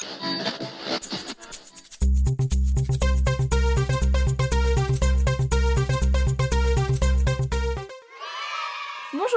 Bonjour 0.00 0.12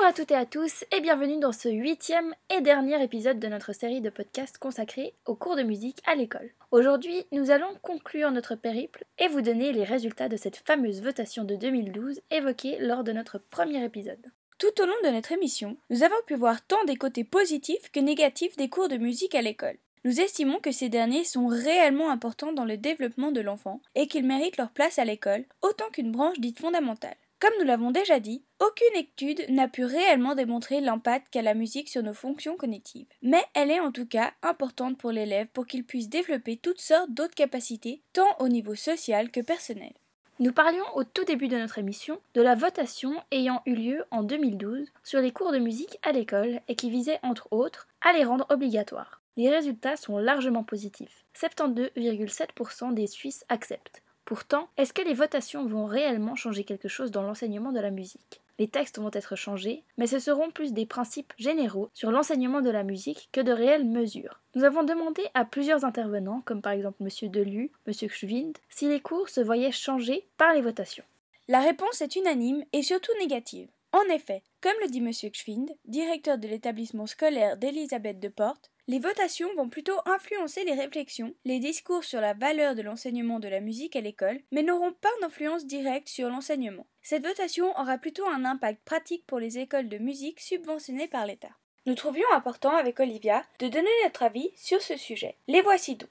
à 0.06 0.14
toutes 0.14 0.30
et 0.30 0.36
à 0.36 0.46
tous 0.46 0.86
et 0.92 1.02
bienvenue 1.02 1.40
dans 1.40 1.52
ce 1.52 1.70
huitième 1.70 2.36
et 2.56 2.62
dernier 2.62 3.02
épisode 3.04 3.40
de 3.40 3.48
notre 3.48 3.74
série 3.74 4.02
de 4.02 4.12
podcasts 4.12 4.60
consacrés 4.60 5.16
aux 5.26 5.34
cours 5.34 5.56
de 5.56 5.64
musique 5.64 6.00
à 6.06 6.14
l'école. 6.14 6.52
Aujourd'hui, 6.70 7.26
nous 7.32 7.50
allons 7.50 7.74
conclure 7.82 8.30
notre 8.30 8.54
périple 8.54 9.06
et 9.18 9.30
vous 9.30 9.42
donner 9.42 9.74
les 9.74 9.84
résultats 9.84 10.30
de 10.30 10.38
cette 10.38 10.58
fameuse 10.58 11.02
votation 11.02 11.44
de 11.44 11.56
2012 11.56 12.22
évoquée 12.30 12.78
lors 12.80 13.04
de 13.04 13.14
notre 13.14 13.40
premier 13.40 13.84
épisode. 13.84 14.28
Tout 14.60 14.80
au 14.80 14.86
long 14.86 14.94
de 15.04 15.10
notre 15.10 15.32
émission, 15.32 15.78
nous 15.90 16.04
avons 16.04 16.22
pu 16.28 16.36
voir 16.36 16.64
tant 16.68 16.84
des 16.84 16.98
côtés 16.98 17.24
positifs 17.24 17.90
que 17.92 18.00
négatifs 18.00 18.56
des 18.58 18.70
cours 18.70 18.90
de 18.90 18.98
musique 18.98 19.34
à 19.34 19.42
l'école. 19.42 19.78
Nous 20.04 20.20
estimons 20.20 20.60
que 20.60 20.72
ces 20.72 20.90
derniers 20.90 21.24
sont 21.24 21.46
réellement 21.46 22.10
importants 22.10 22.54
dans 22.54 22.66
le 22.66 22.76
développement 22.76 23.32
de 23.32 23.40
l'enfant 23.40 23.82
et 23.94 24.08
qu'ils 24.08 24.26
méritent 24.26 24.58
leur 24.58 24.72
place 24.72 24.98
à 24.98 25.06
l'école 25.06 25.46
autant 25.62 25.90
qu'une 25.94 26.12
branche 26.12 26.40
dite 26.40 26.60
fondamentale. 26.60 27.16
Comme 27.40 27.54
nous 27.60 27.66
l'avons 27.66 27.92
déjà 27.92 28.20
dit, 28.20 28.44
aucune 28.60 29.00
étude 29.00 29.46
n'a 29.50 29.68
pu 29.68 29.84
réellement 29.86 30.34
démontrer 30.34 30.82
l'impact 30.82 31.28
qu'a 31.32 31.44
la 31.44 31.54
musique 31.54 31.88
sur 31.88 32.02
nos 32.02 32.14
fonctions 32.14 32.56
cognitives. 32.56 33.08
Mais 33.22 33.44
elle 33.54 33.70
est 33.70 33.80
en 33.80 33.92
tout 33.92 34.08
cas 34.08 34.34
importante 34.42 34.98
pour 34.98 35.12
l'élève 35.12 35.48
pour 35.48 35.68
qu'il 35.68 35.84
puisse 35.84 36.10
développer 36.10 36.58
toutes 36.58 36.82
sortes 36.82 37.12
d'autres 37.12 37.36
capacités, 37.36 38.02
tant 38.14 38.36
au 38.40 38.48
niveau 38.48 38.74
social 38.74 39.30
que 39.30 39.42
personnel. 39.42 39.94
Nous 40.40 40.52
parlions 40.52 40.86
au 40.96 41.04
tout 41.04 41.26
début 41.26 41.48
de 41.48 41.58
notre 41.58 41.78
émission 41.78 42.20
de 42.34 42.42
la 42.42 42.56
votation 42.56 43.14
ayant 43.32 43.62
eu 43.68 43.76
lieu 43.76 44.04
en 44.10 44.24
2012 44.24 44.92
sur 45.04 45.22
les 45.22 45.32
cours 45.32 45.52
de 45.52 45.60
musique 45.60 46.00
à 46.02 46.12
l'école 46.12 46.62
et 46.68 46.76
qui 46.76 46.90
visait 46.90 47.20
entre 47.22 47.48
autres 47.52 47.88
à 48.02 48.14
les 48.14 48.24
rendre 48.24 48.48
obligatoires. 48.50 49.21
Les 49.38 49.50
résultats 49.50 49.96
sont 49.96 50.18
largement 50.18 50.64
positifs. 50.64 51.24
72,7% 51.36 52.94
des 52.94 53.08
Suisses 53.08 53.46
acceptent. 53.50 54.02
Pourtant, 54.26 54.70
est-ce 54.78 54.94
que 54.94 55.02
les 55.02 55.14
votations 55.14 55.66
vont 55.66 55.86
réellement 55.86 56.36
changer 56.36 56.64
quelque 56.64 56.88
chose 56.88 57.12
dans 57.12 57.24
l'enseignement 57.24 57.72
de 57.72 57.80
la 57.80 57.92
musique? 57.92 58.42
Les 58.60 58.68
textes 58.68 59.00
vont 59.00 59.10
être 59.14 59.36
changés, 59.36 59.84
mais 59.98 60.06
ce 60.06 60.20
seront 60.20 60.52
plus 60.52 60.74
des 60.74 60.86
principes 60.86 61.34
généraux 61.38 61.90
sur 61.94 62.12
l'enseignement 62.12 62.62
de 62.62 62.70
la 62.70 62.84
musique 62.84 63.30
que 63.32 63.42
de 63.42 63.52
réelles 63.52 63.88
mesures. 63.88 64.40
Nous 64.54 64.64
avons 64.64 64.84
demandé 64.84 65.24
à 65.34 65.46
plusieurs 65.46 65.84
intervenants, 65.84 66.42
comme 66.46 66.62
par 66.62 66.74
exemple 66.74 67.02
M. 67.02 67.30
Delu, 67.32 67.72
M. 67.88 67.94
Schwind, 68.10 68.58
si 68.70 68.88
les 68.88 69.00
cours 69.00 69.30
se 69.30 69.42
voyaient 69.42 69.72
changer 69.72 70.28
par 70.38 70.54
les 70.54 70.62
votations. 70.62 71.06
La 71.48 71.62
réponse 71.62 72.02
est 72.02 72.16
unanime 72.16 72.64
et 72.72 72.84
surtout 72.84 73.12
négative. 73.20 73.68
En 73.94 74.04
effet, 74.14 74.44
comme 74.62 74.80
le 74.82 74.90
dit 74.90 75.00
M. 75.00 75.12
Schwind, 75.34 75.72
directeur 75.86 76.38
de 76.38 76.48
l'établissement 76.48 77.08
scolaire 77.08 77.58
d'Elisabeth 77.58 78.20
de 78.20 78.30
Porte, 78.30 78.70
les 78.88 79.00
votations 79.00 79.54
vont 79.56 79.70
plutôt 79.70 80.00
influencer 80.06 80.64
les 80.64 80.74
réflexions, 80.74 81.34
les 81.46 81.60
discours 81.60 82.04
sur 82.04 82.20
la 82.20 82.34
valeur 82.34 82.76
de 82.76 82.82
l'enseignement 82.82 83.40
de 83.40 83.48
la 83.48 83.60
musique 83.60 83.96
à 83.96 84.02
l'école, 84.02 84.42
mais 84.52 84.64
n'auront 84.64 84.94
pas 84.94 85.10
d'influence 85.22 85.66
directe 85.66 86.10
sur 86.10 86.30
l'enseignement. 86.30 86.88
Cette 87.02 87.26
votation 87.26 87.72
aura 87.80 87.98
plutôt 87.98 88.28
un 88.28 88.46
impact 88.46 88.84
pratique 88.84 89.26
pour 89.28 89.40
les 89.40 89.60
écoles 89.60 89.90
de 89.90 89.98
musique 89.98 90.40
subventionnées 90.40 91.08
par 91.08 91.26
l'État. 91.26 91.56
Nous 91.86 91.96
trouvions 91.96 92.32
important 92.34 92.76
avec 92.76 93.00
Olivia 93.00 93.44
de 93.60 93.68
donner 93.68 93.90
notre 94.04 94.24
avis 94.24 94.52
sur 94.56 94.82
ce 94.82 94.98
sujet. 94.98 95.36
Les 95.48 95.62
voici 95.62 95.96
donc. 95.96 96.10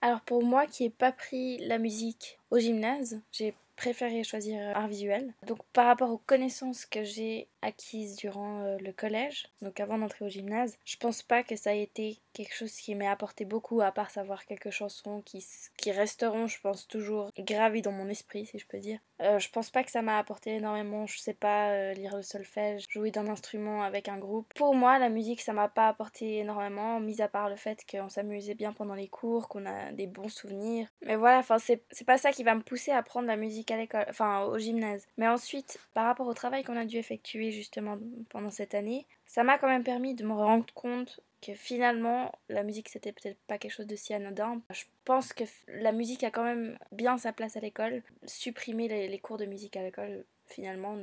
Alors 0.00 0.20
pour 0.20 0.42
moi 0.42 0.66
qui 0.66 0.82
n'ai 0.82 0.90
pas 0.90 1.12
pris 1.12 1.58
la 1.66 1.78
musique 1.78 2.38
au 2.50 2.58
gymnase, 2.58 3.22
j'ai 3.32 3.54
préféré 3.76 4.24
choisir 4.24 4.76
art 4.76 4.88
visuel. 4.88 5.34
Donc 5.46 5.58
par 5.72 5.86
rapport 5.86 6.10
aux 6.10 6.18
connaissances 6.18 6.86
que 6.86 7.04
j'ai 7.04 7.48
acquises 7.62 8.16
durant 8.16 8.62
euh, 8.62 8.76
le 8.78 8.92
collège, 8.92 9.46
donc 9.62 9.80
avant 9.80 9.98
d'entrer 9.98 10.24
au 10.24 10.28
gymnase, 10.28 10.76
je 10.84 10.96
pense 10.96 11.22
pas 11.22 11.42
que 11.42 11.56
ça 11.56 11.74
ait 11.74 11.82
été 11.82 12.18
quelque 12.34 12.54
chose 12.54 12.72
qui 12.72 12.94
m'ait 12.94 13.06
apporté 13.06 13.44
beaucoup 13.44 13.80
à 13.80 13.92
part 13.92 14.10
savoir 14.10 14.44
quelques 14.44 14.70
chansons 14.70 15.22
qui, 15.24 15.44
qui 15.76 15.92
resteront, 15.92 16.46
je 16.46 16.60
pense, 16.60 16.86
toujours 16.86 17.30
gravies 17.38 17.82
dans 17.82 17.92
mon 17.92 18.08
esprit, 18.08 18.46
si 18.46 18.58
je 18.58 18.66
peux 18.66 18.78
dire. 18.78 18.98
Euh, 19.22 19.38
je 19.38 19.48
pense 19.48 19.70
pas 19.70 19.84
que 19.84 19.90
ça 19.90 20.02
m'a 20.02 20.18
apporté 20.18 20.56
énormément, 20.56 21.06
je 21.06 21.18
sais 21.18 21.34
pas 21.34 21.70
euh, 21.70 21.92
lire 21.94 22.16
le 22.16 22.22
solfège, 22.22 22.84
jouer 22.90 23.10
d'un 23.10 23.28
instrument 23.28 23.82
avec 23.82 24.08
un 24.08 24.18
groupe. 24.18 24.52
Pour 24.54 24.74
moi, 24.74 24.98
la 24.98 25.08
musique, 25.08 25.40
ça 25.40 25.52
m'a 25.52 25.68
pas 25.68 25.88
apporté 25.88 26.38
énormément, 26.38 27.00
mis 27.00 27.22
à 27.22 27.28
part 27.28 27.48
le 27.48 27.56
fait 27.56 27.84
qu'on 27.90 28.08
s'amusait 28.08 28.54
bien 28.54 28.72
pendant 28.72 28.94
les 28.94 29.08
cours, 29.08 29.48
qu'on 29.48 29.66
a 29.66 29.92
des 29.92 30.08
bons 30.08 30.28
souvenirs. 30.28 30.88
Mais 31.06 31.16
voilà, 31.16 31.38
enfin, 31.38 31.58
c'est 31.58 32.04
pas 32.04 32.18
ça 32.18 32.32
qui 32.32 32.42
va 32.42 32.54
me 32.54 32.62
pousser 32.62 32.90
à 32.90 33.02
prendre 33.02 33.28
la 33.28 33.36
musique 33.36 33.63
à 33.70 33.76
l'école, 33.76 34.06
enfin 34.08 34.42
au 34.42 34.58
gymnase. 34.58 35.06
Mais 35.16 35.28
ensuite, 35.28 35.78
par 35.94 36.06
rapport 36.06 36.26
au 36.26 36.34
travail 36.34 36.64
qu'on 36.64 36.76
a 36.76 36.84
dû 36.84 36.96
effectuer 36.96 37.50
justement 37.50 37.98
pendant 38.28 38.50
cette 38.50 38.74
année, 38.74 39.06
ça 39.26 39.44
m'a 39.44 39.58
quand 39.58 39.68
même 39.68 39.84
permis 39.84 40.14
de 40.14 40.24
me 40.24 40.32
rendre 40.32 40.66
compte 40.74 41.20
que 41.42 41.54
finalement 41.54 42.32
la 42.48 42.62
musique 42.62 42.88
c'était 42.88 43.12
peut-être 43.12 43.38
pas 43.46 43.58
quelque 43.58 43.72
chose 43.72 43.86
de 43.86 43.96
si 43.96 44.14
anodin. 44.14 44.60
Je 44.70 44.84
pense 45.04 45.32
que 45.32 45.44
la 45.68 45.92
musique 45.92 46.24
a 46.24 46.30
quand 46.30 46.44
même 46.44 46.78
bien 46.92 47.18
sa 47.18 47.32
place 47.32 47.56
à 47.56 47.60
l'école. 47.60 48.02
Supprimer 48.24 48.88
les, 48.88 49.18
cours 49.18 49.36
de 49.36 49.44
musique 49.44 49.76
à 49.76 49.82
l'école 49.82 50.24
finalement 50.46 50.96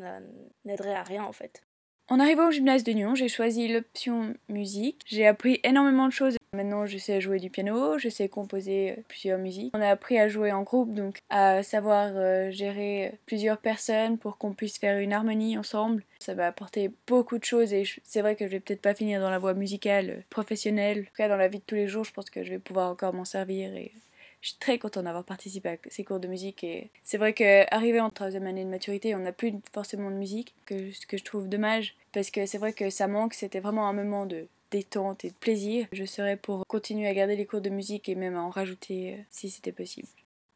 n'aiderait 0.65 0.95
à 0.95 1.03
rien 1.03 1.23
en 1.23 1.31
fait. 1.31 1.63
En 2.07 2.19
arrivant 2.19 2.47
au 2.47 2.51
gymnase 2.51 2.83
de 2.83 2.91
Nyon, 2.91 3.15
j'ai 3.15 3.29
choisi 3.29 3.67
l'option 3.67 4.35
musique. 4.49 5.01
J'ai 5.05 5.25
appris 5.27 5.61
énormément 5.63 6.07
de 6.07 6.11
choses. 6.11 6.35
Maintenant, 6.53 6.85
je 6.85 6.97
sais 6.97 7.21
jouer 7.21 7.39
du 7.39 7.49
piano, 7.49 7.97
je 7.97 8.09
sais 8.09 8.27
composer 8.27 8.91
euh, 8.91 9.01
plusieurs 9.07 9.39
musiques. 9.39 9.73
On 9.73 9.79
a 9.79 9.87
appris 9.87 10.19
à 10.19 10.27
jouer 10.27 10.51
en 10.51 10.63
groupe, 10.63 10.93
donc 10.93 11.19
à 11.29 11.63
savoir 11.63 12.11
euh, 12.13 12.51
gérer 12.51 13.17
plusieurs 13.25 13.57
personnes 13.57 14.17
pour 14.17 14.37
qu'on 14.37 14.51
puisse 14.51 14.77
faire 14.77 14.99
une 14.99 15.13
harmonie 15.13 15.57
ensemble. 15.57 16.03
Ça 16.19 16.35
m'a 16.35 16.47
apporté 16.47 16.91
beaucoup 17.07 17.37
de 17.37 17.45
choses 17.45 17.71
et 17.71 17.85
c'est 18.03 18.19
vrai 18.19 18.35
que 18.35 18.47
je 18.47 18.51
vais 18.51 18.59
peut-être 18.59 18.81
pas 18.81 18.93
finir 18.93 19.21
dans 19.21 19.29
la 19.29 19.39
voie 19.39 19.53
musicale 19.53 20.09
euh, 20.09 20.21
professionnelle. 20.29 20.99
En 20.99 21.03
tout 21.03 21.15
cas, 21.15 21.29
dans 21.29 21.37
la 21.37 21.47
vie 21.47 21.59
de 21.59 21.63
tous 21.65 21.75
les 21.75 21.87
jours, 21.87 22.03
je 22.03 22.11
pense 22.11 22.29
que 22.29 22.43
je 22.43 22.49
vais 22.49 22.59
pouvoir 22.59 22.91
encore 22.91 23.13
m'en 23.13 23.23
servir 23.23 23.73
et 23.73 23.93
je 24.41 24.49
suis 24.49 24.57
très 24.57 24.77
contente 24.77 25.05
d'avoir 25.05 25.23
participé 25.23 25.69
à 25.69 25.77
ces 25.89 26.03
cours 26.03 26.19
de 26.19 26.27
musique 26.27 26.65
et 26.65 26.89
c'est 27.05 27.17
vrai 27.17 27.31
qu'arrivé 27.31 28.01
en 28.01 28.09
troisième 28.09 28.45
année 28.45 28.65
de 28.65 28.69
maturité, 28.69 29.15
on 29.15 29.19
n'a 29.19 29.31
plus 29.31 29.53
forcément 29.71 30.11
de 30.11 30.17
musique, 30.17 30.53
que, 30.65 30.91
que 31.07 31.15
je 31.15 31.23
trouve 31.23 31.47
dommage 31.47 31.95
parce 32.11 32.29
que 32.29 32.45
c'est 32.45 32.57
vrai 32.57 32.73
que 32.73 32.89
ça 32.89 33.07
manque, 33.07 33.35
c'était 33.35 33.61
vraiment 33.61 33.87
un 33.87 33.93
moment 33.93 34.25
de 34.25 34.47
détente 34.71 35.25
et 35.25 35.29
de 35.29 35.35
plaisir. 35.35 35.87
Je 35.91 36.05
serais 36.05 36.37
pour 36.37 36.65
continuer 36.67 37.07
à 37.07 37.13
garder 37.13 37.35
les 37.35 37.45
cours 37.45 37.61
de 37.61 37.69
musique 37.69 38.09
et 38.09 38.15
même 38.15 38.35
à 38.35 38.41
en 38.41 38.49
rajouter 38.49 39.13
euh, 39.13 39.23
si 39.29 39.49
c'était 39.49 39.71
possible. 39.71 40.07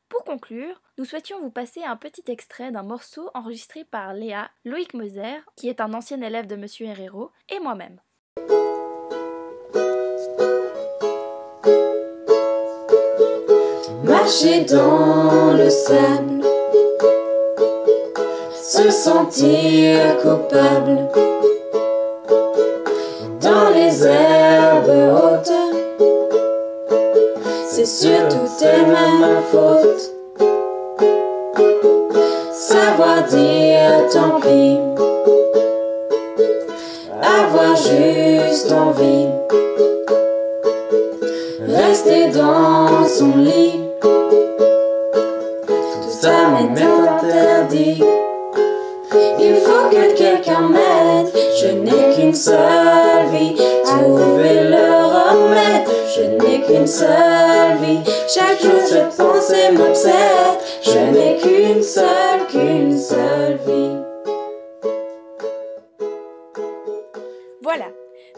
Pour 0.10 0.24
conclure, 0.24 0.82
nous 0.98 1.06
souhaitions 1.06 1.42
vous 1.42 1.50
passer 1.50 1.84
un 1.84 1.98
petit 1.98 2.24
extrait 2.28 2.72
d'un 2.72 2.84
morceau 2.84 3.30
enregistré 3.34 3.84
par 3.84 4.14
Léa 4.14 4.50
Loïc 4.64 4.94
Moser, 4.94 5.40
qui 5.56 5.68
est 5.68 5.82
un 5.82 5.94
ancien 5.94 6.22
élève 6.22 6.48
de 6.48 6.56
Monsieur 6.56 6.86
Herrero, 6.86 7.32
et 7.50 7.60
moi-même. 7.60 8.00
Marcher 14.04 14.64
dans 14.66 15.54
le 15.54 15.70
sable, 15.70 16.44
se 18.54 18.90
sentir 18.92 20.18
coupable 20.22 21.10
c'est 27.76 27.86
surtout 27.86 28.48
tes 28.58 28.86
ma 28.86 29.42
faute. 29.52 30.14
Savoir 32.54 33.24
dire 33.24 34.08
tant 34.14 34.40
pis, 34.40 34.80
avoir 37.22 37.76
juste 37.76 38.72
envie, 38.72 39.28
rester 41.68 42.30
dans 42.30 43.06
son 43.06 43.36
lit 43.40 43.82
ça 46.22 46.48
m'est 46.52 46.82
interdit. 46.82 48.02
Il 49.40 49.56
faut 49.58 49.90
que 49.92 50.14
quelqu'un 50.16 50.70
m'aide, 50.70 51.28
je 51.62 51.68
n'ai 51.68 52.16
qu'une 52.16 52.34
seule 52.34 53.28
vie. 53.34 53.56
Trouver 53.84 54.64
le 54.64 54.88
remède, 55.16 55.95
Voilà, 67.62 67.86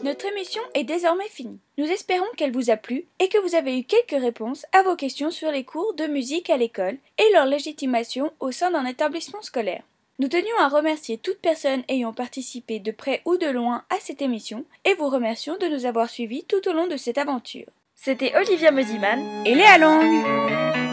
notre 0.02 0.26
émission 0.26 0.60
est 0.74 0.84
désormais 0.84 1.28
finie. 1.30 1.58
Nous 1.78 1.86
espérons 1.86 2.26
qu'elle 2.36 2.52
vous 2.52 2.68
a 2.70 2.76
plu 2.76 3.06
et 3.18 3.30
que 3.30 3.38
vous 3.38 3.54
avez 3.54 3.78
eu 3.78 3.84
quelques 3.84 4.20
réponses 4.20 4.66
à 4.72 4.82
vos 4.82 4.96
questions 4.96 5.30
sur 5.30 5.50
les 5.50 5.64
cours 5.64 5.94
de 5.94 6.06
musique 6.06 6.50
à 6.50 6.58
l'école 6.58 6.98
et 7.16 7.32
leur 7.32 7.46
légitimation 7.46 8.30
au 8.40 8.52
sein 8.52 8.70
d'un 8.70 8.84
établissement 8.84 9.40
scolaire. 9.40 9.84
Nous 10.18 10.28
tenions 10.28 10.58
à 10.58 10.68
remercier 10.68 11.16
toute 11.16 11.38
personne 11.38 11.82
ayant 11.88 12.12
participé 12.12 12.78
de 12.78 12.90
près 12.90 13.22
ou 13.24 13.38
de 13.38 13.46
loin 13.46 13.84
à 13.88 13.96
cette 14.00 14.20
émission 14.20 14.64
et 14.84 14.94
vous 14.94 15.08
remercions 15.08 15.56
de 15.56 15.68
nous 15.68 15.86
avoir 15.86 16.10
suivis 16.10 16.44
tout 16.44 16.68
au 16.68 16.72
long 16.72 16.88
de 16.88 16.96
cette 16.96 17.18
aventure. 17.18 17.66
C'était 18.00 18.32
Olivia 18.36 18.70
Mosiman 18.70 19.18
et 19.44 19.56
Léa 19.56 19.76
Lang. 19.76 20.87